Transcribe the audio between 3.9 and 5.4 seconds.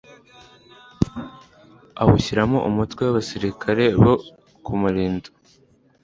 bo kuwurinda